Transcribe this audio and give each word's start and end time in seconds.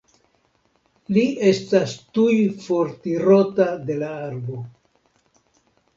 Li 1.17 1.25
estas 1.49 1.93
tuj 2.19 2.33
fortirota 2.63 3.71
de 3.91 3.99
la 4.05 4.11
arbo. 4.31 4.63